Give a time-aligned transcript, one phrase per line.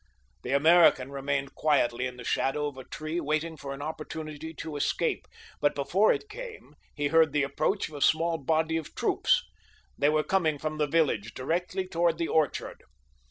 [0.41, 4.75] The American remained quietly in the shadow of a tree waiting for an opportunity to
[4.75, 5.27] escape,
[5.59, 9.43] but before it came he heard the approach of a small body of troops.
[9.99, 12.81] They were coming from the village directly toward the orchard.